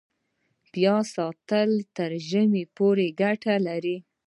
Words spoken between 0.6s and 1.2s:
پیاز